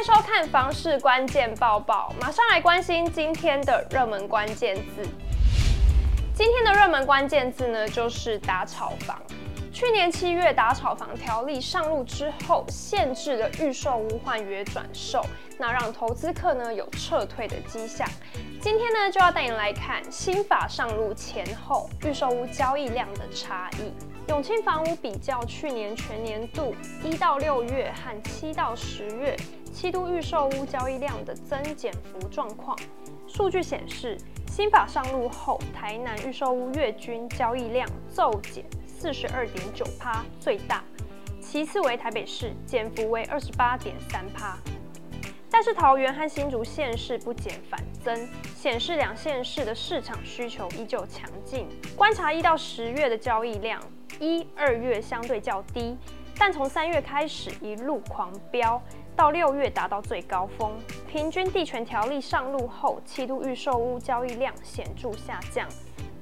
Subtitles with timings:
[0.00, 5.06] 迎收看房市关键报报，马上来关心今天的热门关键字。
[6.32, 9.20] 今天的热门关键字呢，就是打炒房。
[9.70, 15.22] 去年七月打炒房条例上路之后，限制了预售屋换约转售，
[15.58, 18.08] 那让投资客呢有撤退的迹象。
[18.58, 23.92] 今天呢就要带你来看新法上路前后预售屋交易量的差异。
[24.28, 29.36] 永庆房屋比较去年全年度一到六月和七到十月
[29.72, 32.76] 七都预售屋交易量的增减幅状况。
[33.26, 38.64] 数据显示，新法上路后，台南预售屋月均交易量骤减。
[38.86, 40.84] 四十二点九趴最大，
[41.40, 44.58] 其次为台北市，减幅为二十八点三趴。
[45.50, 51.66] 但是桃园和新竹县市不减反增，显示两县市的市场需求依旧强劲。
[51.96, 53.80] 观察一到十月的交易量，
[54.18, 55.96] 一、二月相对较低，
[56.38, 58.82] 但从三月开始一路狂飙，
[59.16, 60.72] 到六月达到最高峰。
[61.08, 65.68] 平均地权条例上路后，七度预售屋交易量显著下降。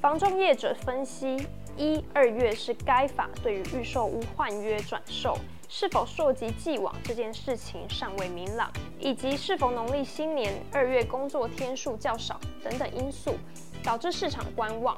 [0.00, 1.46] 房仲业者分析。
[1.76, 13.34] 一、二月是该法对于预售屋换约转售是否涉及既往这件事情尚未明朗，以及是否农历新年二月工作天数较少等等因素，
[13.82, 14.94] 导致市场观望。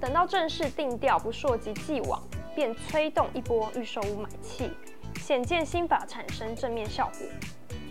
[0.00, 2.22] 等到正式定调不涉及既往，
[2.54, 4.70] 便催动一波预售屋买气，
[5.20, 7.26] 显见新法产生正面效果。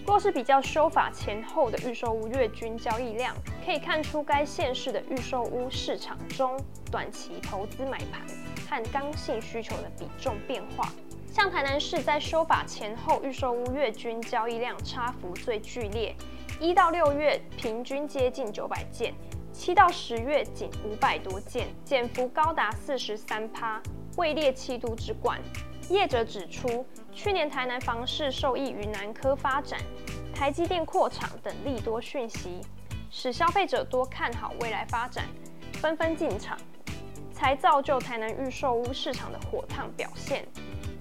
[0.06, 6.60] 若是比较修法前后的预售屋月均交易量，可以看出该县市的预售屋市场中
[6.92, 8.26] 短期投资买盘
[8.68, 10.92] 和刚性需求的比重变化。
[11.32, 16.14] 像台南市在修法前后预售屋月均交易量差幅最剧烈，
[16.60, 19.14] 一到六月平均接近九百件，
[19.54, 23.82] 七到十月仅五百多件，减幅高达四十三趴，
[24.18, 25.40] 位列七都之冠。
[25.92, 29.80] 业者指出，去年台南房市受益于南科发展、
[30.34, 32.62] 台积电扩厂等利多讯息，
[33.10, 35.26] 使消费者多看好未来发展，
[35.74, 36.58] 纷纷进场，
[37.34, 40.48] 才造就台南预售屋市场的火烫表现。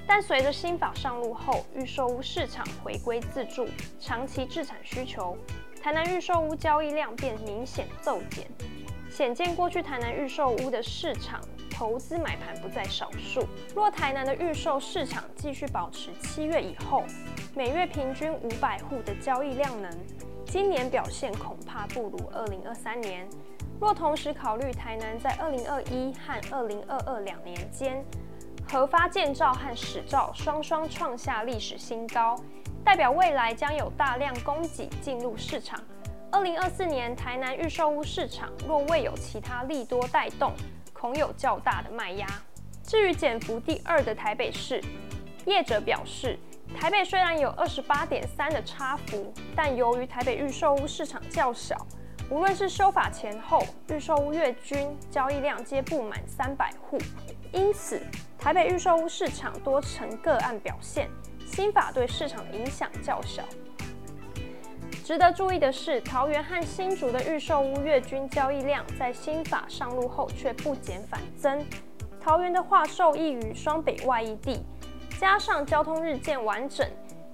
[0.06, 3.68] 但随着新法上路后，预售屋市场回归自住、
[4.00, 5.36] 长期置产需求，
[5.80, 8.50] 台南预售屋交易量便明显骤减，
[9.08, 11.40] 显见过去台南预售屋的市场。
[11.80, 13.42] 投资买盘不在少数。
[13.74, 17.04] 若台南的预售市场继续保持七月以后
[17.54, 19.90] 每月平均五百户的交易量能，
[20.44, 23.26] 今年表现恐怕不如二零二三年。
[23.80, 28.04] 若同时考虑台南在二零二一和二零二二两年间
[28.70, 32.36] 核发建照和使照双双创下历史新高，
[32.84, 35.80] 代表未来将有大量供给进入市场。
[36.30, 40.52] 二零二四年台南预售屋市场若未有其他利多带动，
[41.00, 42.26] 恐有较大的卖压。
[42.82, 44.82] 至于减幅第二的台北市，
[45.46, 46.38] 业者表示，
[46.78, 51.86] 台北虽然有二十八点三的差幅，但由于台北预售屋市场较小，
[52.28, 56.98] 无论是修法前后，预售屋月均交易量皆不满三百户，
[57.52, 58.02] 因此
[58.38, 61.08] 台北预售屋市场多呈个案表现，
[61.46, 63.42] 新法对市场的影响较小。
[65.10, 71.66] 值得注意的是，桃园和新竹的预售屋月均交易量在新法上路后却不减反增。
[72.20, 74.64] 桃园的话受益于双北外溢地，
[75.18, 76.88] 加上交通日渐完整，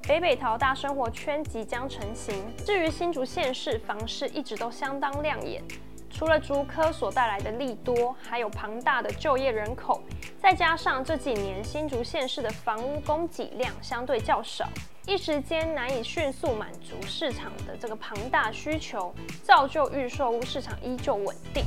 [0.09, 2.43] 北北桃大生活圈即将成型。
[2.65, 5.63] 至于新竹县市房市一直都相当亮眼，
[6.09, 10.01] 除了竹科所带来的利多，还有庞大的就业人口，
[10.41, 14.67] 再加上这几年新竹县市的房屋供给量相对较少。
[15.07, 21.65] 一时间难以迅速满足市场的这个庞大需求，造就预售屋市场依旧稳定。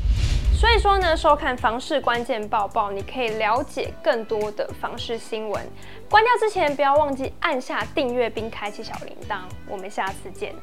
[0.53, 5.65] 所以说呢，收看房市关键报报，你可以了解更多的房市新闻。
[6.09, 9.43] 关掉之前，不要忘记按下订阅并开启小铃铛。
[9.69, 10.53] 我们下次见。